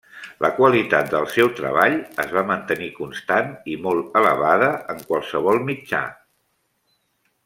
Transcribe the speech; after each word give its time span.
La 0.43 0.49
qualitat 0.59 1.09
del 1.15 1.27
seu 1.33 1.49
treball 1.59 1.97
es 2.23 2.33
va 2.37 2.43
mantenir 2.53 2.87
constant 2.97 3.53
i 3.73 3.77
molt 3.85 4.17
elevada 4.23 4.71
en 4.95 5.05
qualsevol 5.13 5.61
mitjà. 5.69 6.01